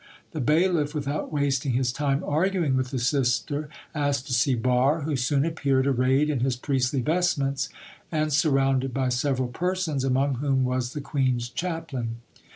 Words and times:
The 0.31 0.41
bailiff, 0.41 0.95
without 0.95 1.31
wasting 1.31 1.73
his 1.73 1.91
time 1.91 2.23
arguing 2.25 2.75
with 2.75 2.89
the 2.89 2.97
sister, 2.97 3.69
asked 3.93 4.25
to 4.25 4.33
see 4.33 4.55
Barre, 4.55 5.01
who 5.03 5.15
soon 5.15 5.45
appeared 5.45 5.85
arrayed 5.85 6.27
in 6.27 6.39
his 6.39 6.55
priestly 6.55 7.01
vestments, 7.01 7.69
and 8.11 8.33
surrounded 8.33 8.95
by 8.95 9.09
several 9.09 9.49
persons, 9.49 10.03
among 10.03 10.37
whom 10.37 10.63
was 10.65 10.93
the 10.93 11.01
queen's 11.01 11.49
chaplain. 11.49 12.15